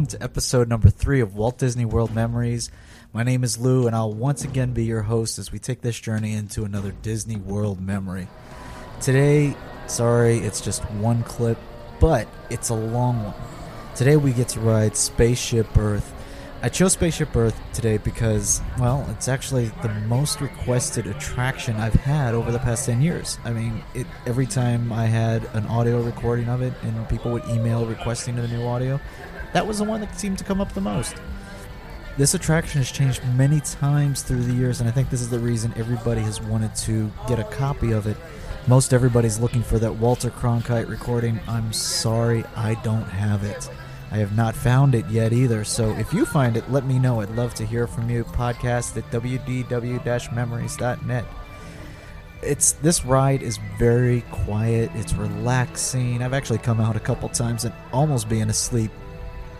[0.00, 2.70] Welcome to episode number three of Walt Disney World Memories.
[3.12, 6.00] My name is Lou, and I'll once again be your host as we take this
[6.00, 8.26] journey into another Disney World memory.
[9.02, 9.54] Today,
[9.88, 11.58] sorry, it's just one clip,
[12.00, 13.34] but it's a long one.
[13.94, 16.14] Today, we get to ride Spaceship Earth.
[16.62, 22.32] I chose Spaceship Earth today because, well, it's actually the most requested attraction I've had
[22.32, 23.38] over the past 10 years.
[23.44, 27.44] I mean, it, every time I had an audio recording of it and people would
[27.50, 28.98] email requesting the new audio,
[29.52, 31.14] that was the one that seemed to come up the most.
[32.16, 35.38] This attraction has changed many times through the years, and I think this is the
[35.38, 38.16] reason everybody has wanted to get a copy of it.
[38.66, 41.40] Most everybody's looking for that Walter Cronkite recording.
[41.48, 43.70] I'm sorry, I don't have it.
[44.12, 47.20] I have not found it yet either, so if you find it, let me know.
[47.20, 48.24] I'd love to hear from you.
[48.24, 51.24] Podcast at wdw-memories.net.
[52.42, 54.90] It's this ride is very quiet.
[54.94, 56.22] It's relaxing.
[56.22, 58.90] I've actually come out a couple times and almost being asleep,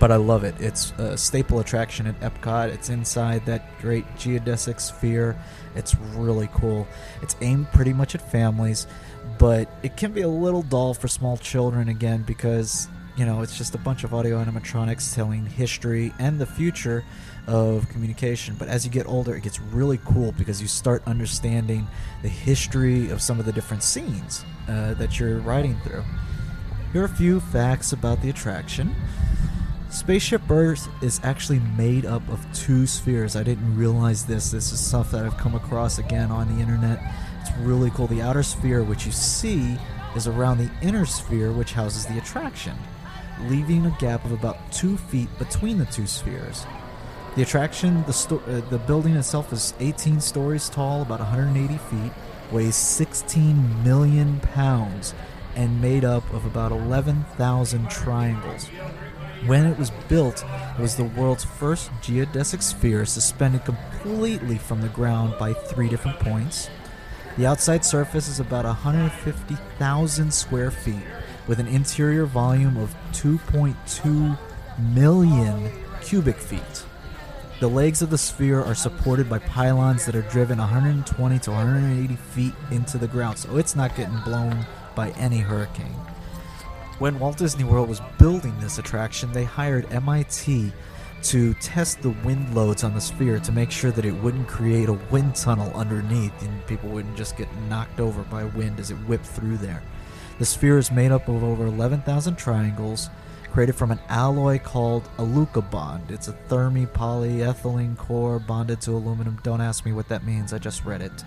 [0.00, 0.54] but I love it.
[0.58, 2.68] It's a staple attraction at Epcot.
[2.68, 5.38] It's inside that great geodesic sphere.
[5.76, 6.88] It's really cool.
[7.22, 8.86] It's aimed pretty much at families,
[9.38, 13.58] but it can be a little dull for small children again because you know, it's
[13.58, 17.04] just a bunch of audio animatronics telling history and the future
[17.46, 18.56] of communication.
[18.58, 21.86] But as you get older, it gets really cool because you start understanding
[22.22, 26.04] the history of some of the different scenes uh, that you're riding through.
[26.94, 28.94] Here are a few facts about the attraction.
[29.90, 33.34] Spaceship Earth is actually made up of two spheres.
[33.34, 34.50] I didn't realize this.
[34.50, 37.00] This is stuff that I've come across again on the internet.
[37.40, 38.06] It's really cool.
[38.06, 39.76] The outer sphere, which you see,
[40.14, 42.76] is around the inner sphere, which houses the attraction
[43.48, 46.66] leaving a gap of about two feet between the two spheres.
[47.36, 52.12] The attraction, the, sto- uh, the building itself is 18 stories tall, about 180 feet,
[52.50, 55.14] weighs 16 million pounds,
[55.54, 58.68] and made up of about 11,000 triangles.
[59.46, 60.44] When it was built,
[60.78, 66.20] it was the world's first geodesic sphere suspended completely from the ground by three different
[66.20, 66.68] points.
[67.38, 71.06] The outside surface is about 150,000 square feet,
[71.46, 74.38] with an interior volume of 2.2
[74.92, 75.70] million
[76.02, 76.84] cubic feet.
[77.60, 82.16] The legs of the sphere are supported by pylons that are driven 120 to 180
[82.16, 85.96] feet into the ground, so it's not getting blown by any hurricane.
[87.00, 90.70] When Walt Disney World was building this attraction, they hired MIT
[91.22, 94.90] to test the wind loads on the sphere to make sure that it wouldn't create
[94.90, 98.96] a wind tunnel underneath and people wouldn't just get knocked over by wind as it
[99.08, 99.82] whipped through there.
[100.38, 103.08] The sphere is made up of over 11,000 triangles
[103.50, 106.10] created from an alloy called Alucobond.
[106.10, 109.40] It's a thermi polyethylene core bonded to aluminum.
[109.42, 111.24] Don't ask me what that means, I just read it.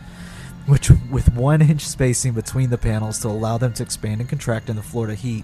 [0.66, 4.70] Which, with one inch spacing between the panels to allow them to expand and contract
[4.70, 5.44] in the Florida heat,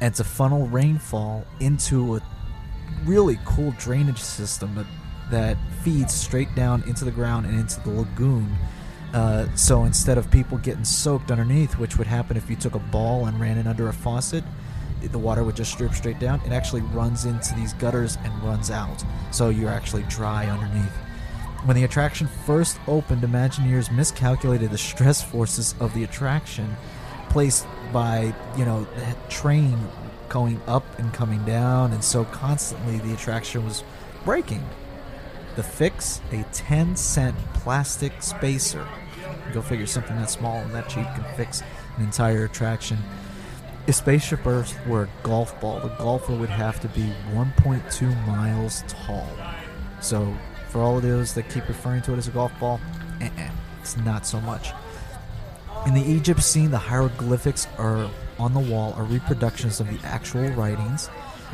[0.00, 2.22] and to funnel rainfall into a
[3.04, 4.86] really cool drainage system that,
[5.30, 8.56] that feeds straight down into the ground and into the lagoon
[9.14, 12.78] uh, so instead of people getting soaked underneath, which would happen if you took a
[12.78, 14.44] ball and ran it under a faucet,
[15.00, 16.40] the water would just drip straight down.
[16.44, 20.92] It actually runs into these gutters and runs out, so you're actually dry underneath.
[21.68, 26.74] When the attraction first opened, Imagineers miscalculated the stress forces of the attraction
[27.28, 29.78] placed by, you know, the train
[30.30, 33.84] going up and coming down, and so constantly the attraction was
[34.24, 34.66] breaking.
[35.56, 38.88] The fix, a 10 cent plastic spacer.
[39.52, 41.62] Go figure something that small and that cheap can fix
[41.98, 42.96] an entire attraction.
[43.86, 48.84] If Spaceship Earth were a golf ball, the golfer would have to be 1.2 miles
[48.88, 49.28] tall.
[50.00, 50.34] So,
[50.68, 52.80] for all of those that keep referring to it as a golf ball,
[53.20, 53.50] eh-eh,
[53.80, 54.70] it's not so much.
[55.86, 60.48] In the Egypt scene, the hieroglyphics are on the wall are reproductions of the actual
[60.50, 61.08] writings,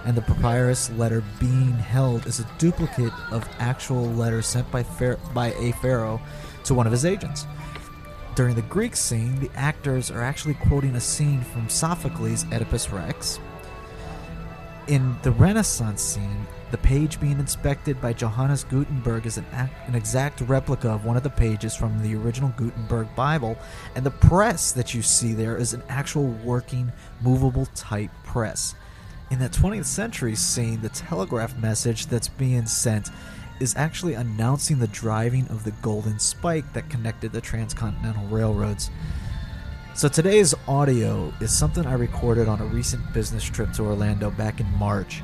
[0.05, 5.19] and the papyrus letter being held is a duplicate of actual letters sent by, Phar-
[5.33, 6.21] by a pharaoh
[6.65, 7.47] to one of his agents.
[8.35, 13.39] During the Greek scene, the actors are actually quoting a scene from Sophocles' Oedipus Rex.
[14.87, 19.47] In the Renaissance scene, the page being inspected by Johannes Gutenberg is an,
[19.87, 23.57] an exact replica of one of the pages from the original Gutenberg Bible,
[23.95, 26.93] and the press that you see there is an actual working,
[27.23, 28.75] movable type press.
[29.31, 33.09] In the 20th century scene, the telegraph message that's being sent
[33.61, 38.91] is actually announcing the driving of the golden spike that connected the transcontinental railroads.
[39.96, 44.58] So today's audio is something I recorded on a recent business trip to Orlando back
[44.58, 45.23] in March.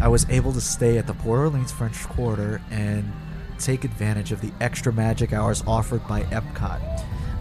[0.00, 3.12] I was able to stay at the Port Orleans French Quarter and
[3.58, 6.80] take advantage of the extra magic hours offered by Epcot.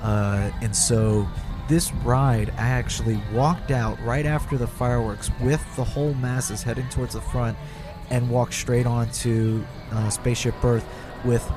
[0.02, 1.28] Uh, and so
[1.70, 6.90] this ride, I actually walked out right after the fireworks with the whole masses heading
[6.90, 7.56] towards the front
[8.10, 10.86] and walked straight onto uh, Spaceship Earth
[11.26, 11.50] with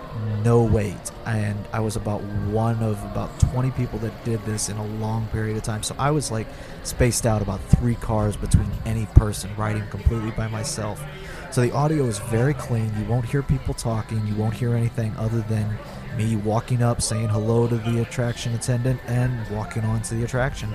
[0.44, 1.10] no wait.
[1.24, 5.26] And I was about one of about 20 people that did this in a long
[5.28, 5.82] period of time.
[5.82, 6.46] So I was like
[6.84, 11.02] spaced out about three cars between any person riding completely by myself.
[11.50, 12.92] So the audio is very clean.
[12.98, 14.26] You won't hear people talking.
[14.26, 15.78] You won't hear anything other than
[16.16, 20.74] me walking up, saying hello to the attraction attendant, and walking on to the attraction.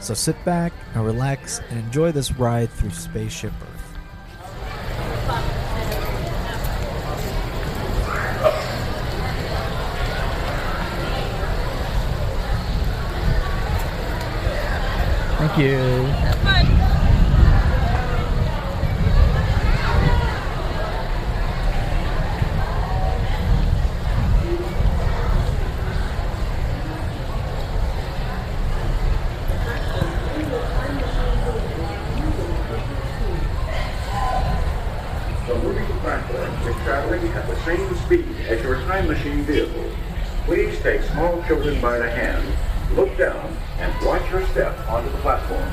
[0.00, 3.77] So sit back and relax and enjoy this ride through Spaceship Earth.
[15.48, 16.28] Thank you.
[36.02, 39.90] Platform is traveling at the same speed as your time machine vehicle.
[40.44, 42.46] Please take small children by the hand,
[42.94, 45.68] look down, and watch your step onto the platform.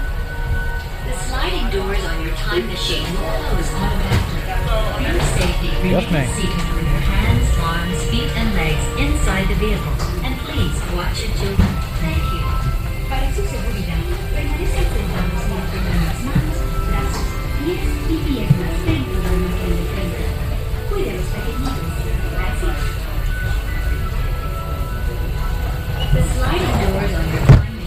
[1.05, 4.41] The sliding doors on your time machine will close automatically.
[4.65, 6.27] For your safety, Yes, remain ma'am.
[6.35, 9.95] seated with your hands, arms, feet, and legs inside the vehicle.
[10.25, 11.69] And please watch your children.
[12.01, 12.41] Thank you.
[13.09, 14.01] Para su seguridad,
[14.33, 16.57] permanezcan sentados y mantengan las manos,
[16.89, 17.27] brazos,
[17.61, 20.25] pies y piernas dentro del margen de frente.
[20.89, 21.89] Cuide a los pequeñitos.
[22.33, 22.77] Gracias.
[26.15, 27.77] The sliding doors on your time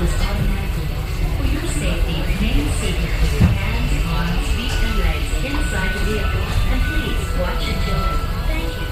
[0.00, 3.04] For your safety, remain seated
[3.52, 6.40] hands, arms, feet, and legs inside the vehicle.
[6.72, 8.16] And please watch children.
[8.48, 8.88] Thank you.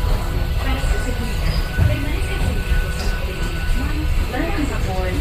[4.37, 5.17] Welcome aboard.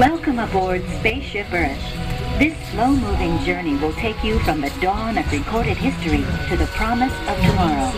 [0.00, 2.01] Welcome aboard Spaceship Earth.
[2.72, 7.36] Slow-moving journey will take you from the dawn of recorded history to the promise of
[7.36, 7.90] tomorrow.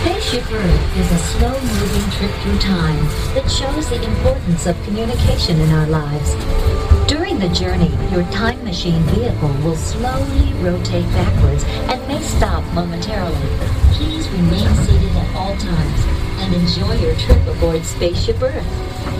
[0.00, 5.70] Spaceship Earth is a slow-moving trip through time that shows the importance of communication in
[5.70, 6.87] our lives.
[7.38, 13.36] During the journey, your time machine vehicle will slowly rotate backwards and may stop momentarily.
[13.92, 16.04] Please remain seated at all times
[16.40, 19.17] and enjoy your trip aboard Spaceship Earth.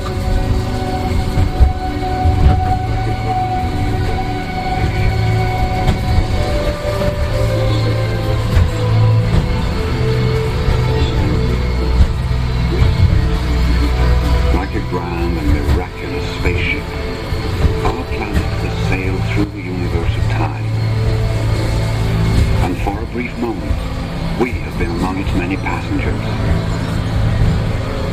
[25.28, 26.22] Its many passengers.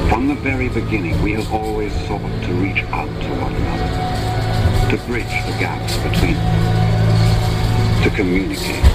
[0.10, 4.98] From the very beginning, we have always sought to reach out to one another, to
[5.05, 8.86] bridge the gaps between us, to communicate.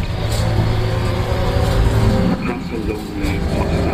[2.33, 3.90] Across a lonely,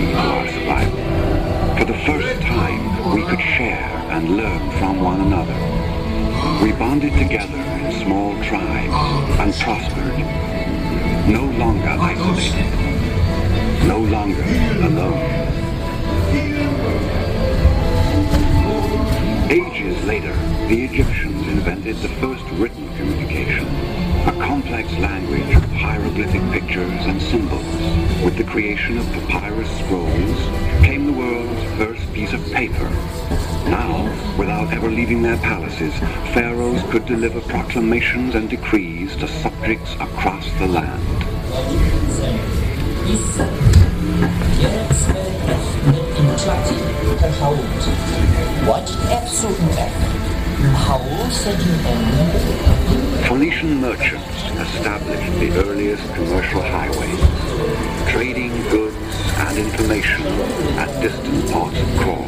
[0.00, 1.76] to our survival.
[1.78, 5.58] For the first time, we could share and learn from one another.
[6.64, 8.94] We bonded together in small tribes
[9.40, 10.18] and prospered.
[11.28, 12.70] No longer isolated.
[13.86, 14.42] No longer
[14.88, 15.40] alone.
[19.50, 20.34] Ages later,
[20.68, 23.66] the Egyptians invented the first written communication,
[24.26, 27.64] a complex language of hieroglyphic pictures and symbols.
[28.24, 30.38] With the creation of papyrus scrolls
[30.84, 32.88] came the world's first piece of paper.
[33.68, 34.04] Now,
[34.38, 35.94] without ever leaving their palaces,
[36.34, 41.06] pharaohs could deliver proclamations and decrees to subjects across the land.
[53.30, 54.26] Phoenician merchants
[54.58, 58.96] established the earliest commercial highways, trading goods
[59.46, 60.26] and information
[60.76, 62.24] at distant ports of call.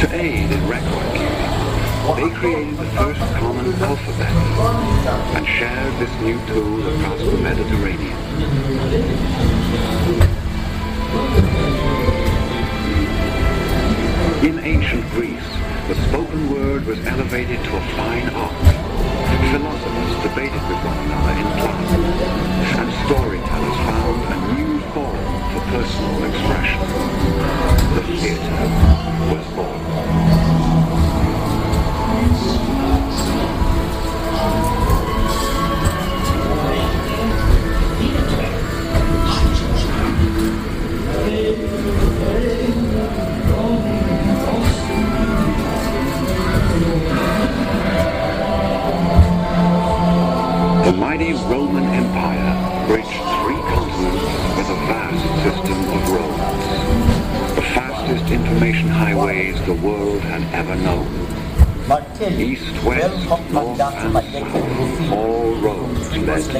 [0.00, 1.52] To aid in record keeping,
[2.16, 4.32] they created the first common alphabet
[5.36, 8.16] and shared this new tool across the Mediterranean.
[14.42, 15.50] In ancient Greece,
[15.86, 18.67] the spoken word was elevated to a fine art.
[19.50, 21.88] Philosophers debated with one another in class,
[22.76, 26.80] and storytellers found a new form for personal expression.
[27.94, 28.68] The theatre
[29.32, 30.27] was born.
[50.88, 54.24] The mighty Roman Empire bridged three continents
[54.56, 57.56] with a vast system of roads.
[57.56, 61.06] The fastest information highways the world had ever known.
[62.40, 66.56] East, west, north, and south, all roads led to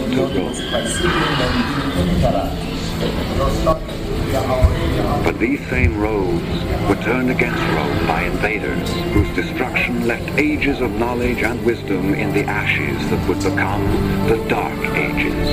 [3.64, 4.07] Rome.
[4.30, 6.44] But these same roads
[6.86, 12.34] were turned against Rome by invaders whose destruction left ages of knowledge and wisdom in
[12.34, 13.86] the ashes that would become
[14.28, 15.48] the Dark Ages.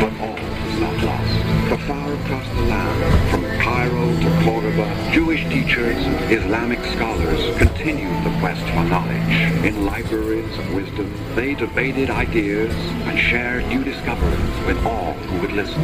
[0.00, 1.42] But all was not lost.
[1.86, 8.36] Far across the land, from Cairo to Cordoba, Jewish teachers and Islamic scholars continued the
[8.40, 9.05] quest for knowledge.
[9.26, 12.72] In libraries of wisdom, they debated ideas
[13.06, 15.82] and shared new discoveries with all who would listen.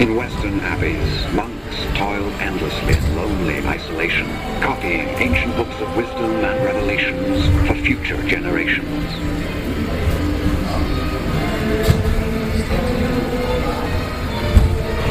[0.00, 4.26] In Western abbeys, monks toiled endlessly in lonely isolation,
[4.60, 9.06] copying ancient books of wisdom and revelations for future generations.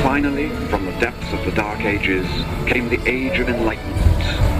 [0.03, 2.27] Finally, from the depths of the Dark Ages
[2.67, 4.02] came the Age of Enlightenment,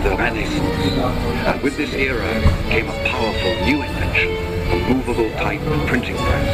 [0.04, 1.00] the Renaissance.
[1.48, 2.30] And with this era
[2.70, 4.36] came a powerful new invention,
[4.72, 6.50] a movable type printing press.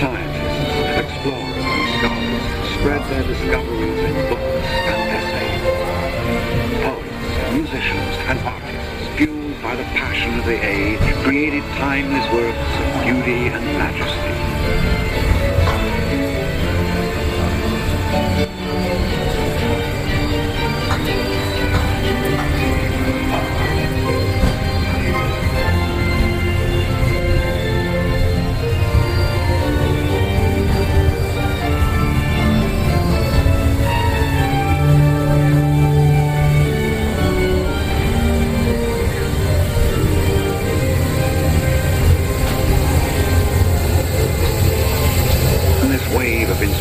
[0.00, 5.62] Scientists, explorers, and scholars spread their discoveries in books and essays.
[6.84, 13.04] Poets, musicians, and artists, fueled by the passion of the age, created timeless works of
[13.04, 15.09] beauty and majesty.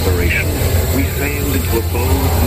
[0.08, 2.39] Of we sailed into a bold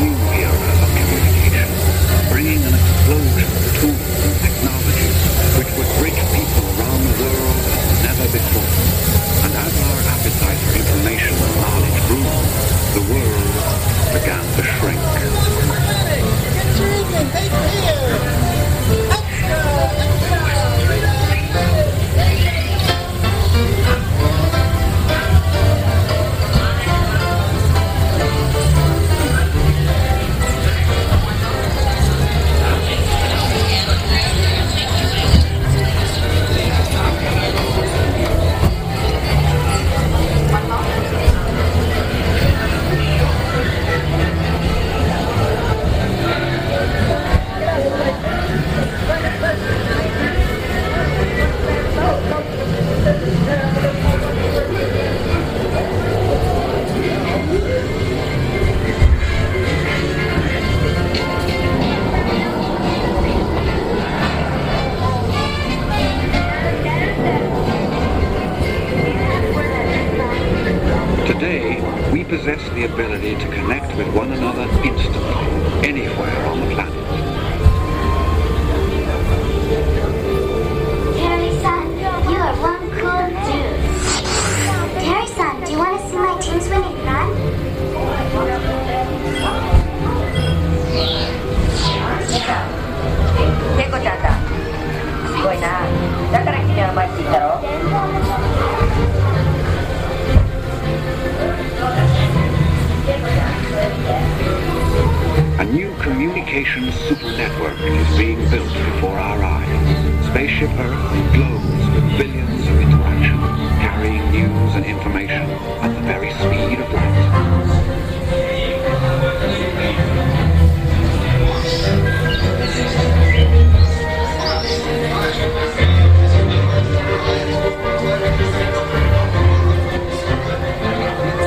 [73.52, 73.81] connect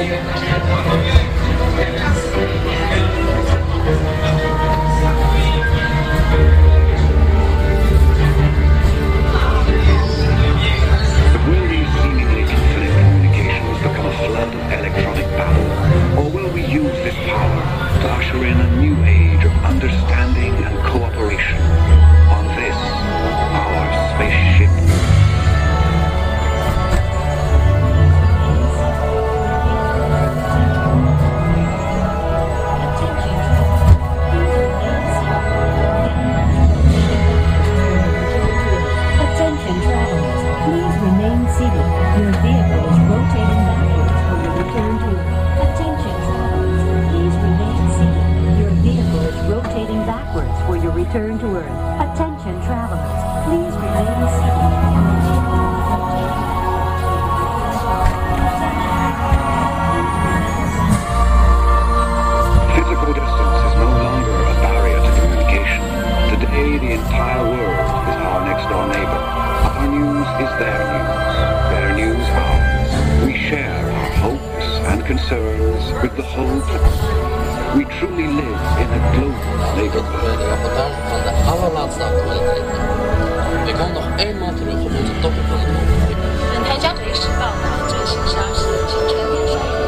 [0.06, 1.15] you.
[51.16, 51.95] Return to Earth.
[84.35, 86.19] kom nog eenmaal terug op onze toppen van het ogenblik.
[86.53, 89.81] 本台将随时报道最新消息及全面消息。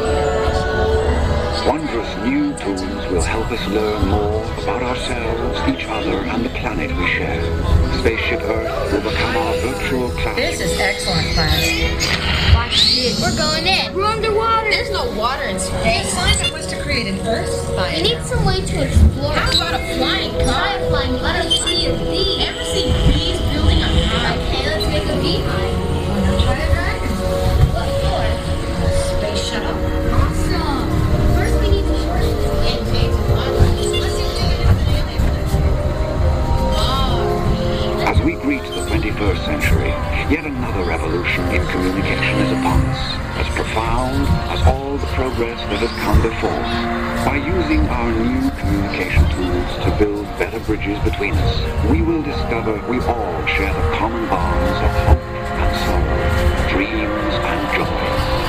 [1.65, 6.91] Wondrous new tools will help us learn more about ourselves, each other, and the planet
[6.91, 7.41] we share.
[7.99, 10.35] Spaceship Earth will become our virtual classroom.
[10.35, 11.53] This is excellent class
[12.53, 13.21] Watch this.
[13.21, 13.93] We're going in.
[13.93, 14.69] We're underwater.
[14.71, 15.83] There's no water in space.
[15.83, 18.01] The assignment was to create an Earth We spire.
[18.03, 19.33] need some way to explore.
[19.33, 20.51] How about a flying car?
[20.51, 22.43] Try a flying Let us see a bee.
[22.47, 23.46] Ever see bees building a hive?
[24.10, 25.42] Okay, let's make a.
[26.08, 26.64] Wanna try?
[27.74, 29.18] What for?
[29.18, 29.97] Space shuttle.
[38.48, 39.88] Greet the 21st century,
[40.32, 43.02] yet another revolution in communication is upon us,
[43.36, 46.64] as profound as all the progress that has come before.
[47.28, 52.72] By using our new communication tools to build better bridges between us, we will discover
[52.88, 55.28] we all share the common bonds of hope
[55.60, 58.47] and sorrow, dreams and joys.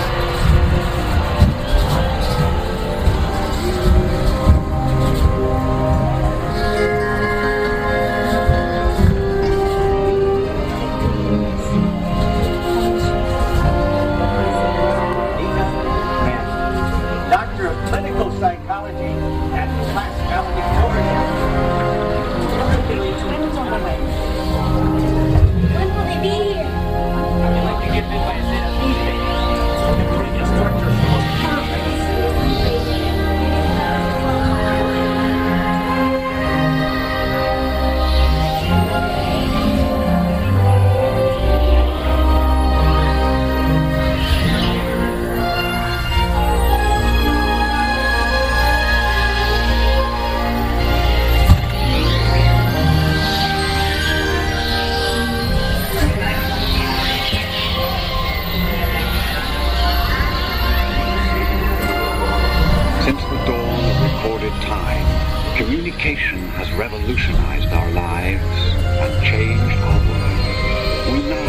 [64.62, 68.58] Time, communication has revolutionized our lives
[69.04, 71.14] and changed our world.
[71.14, 71.49] We now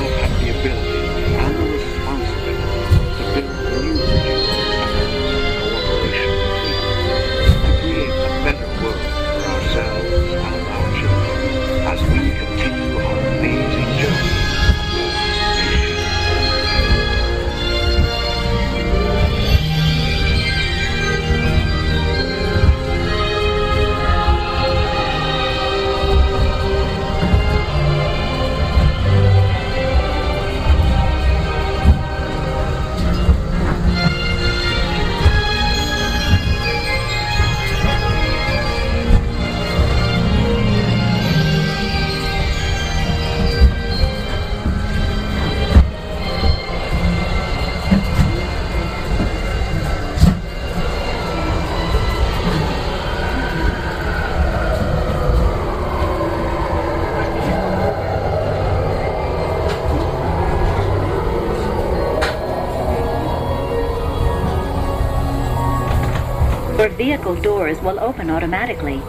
[67.31, 69.03] vehicle doors will open automatically.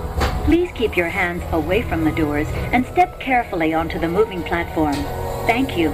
[0.45, 4.93] Please keep your hands away from the doors and step carefully onto the moving platform.
[5.47, 5.91] Thank you.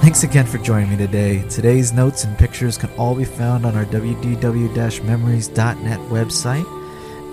[0.00, 1.42] Thanks again for joining me today.
[1.50, 6.66] Today's notes and pictures can all be found on our wdw-memories.net website.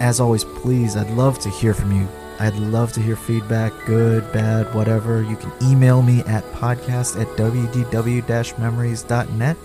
[0.01, 2.09] As always, please, I'd love to hear from you.
[2.43, 5.23] I'd love to hear feedback, good, bad, whatever.
[5.23, 9.57] You can email me at podcast at wdw-memories.net.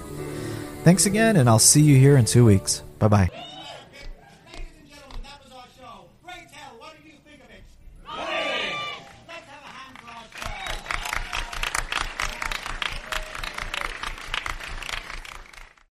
[0.85, 2.85] Thanks again, and I'll see you here in two weeks.
[3.01, 3.29] Bye bye.